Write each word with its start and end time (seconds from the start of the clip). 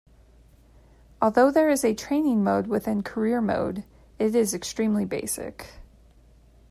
Although 1.21 1.51
there 1.51 1.69
is 1.69 1.85
a 1.85 1.93
training 1.93 2.43
mode 2.43 2.65
within 2.65 3.03
Career 3.03 3.39
Mode, 3.39 3.83
it 4.17 4.33
is 4.33 4.55
extremely 4.55 5.05
basic. 5.05 5.67